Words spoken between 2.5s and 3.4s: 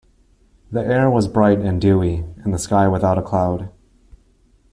the sky without a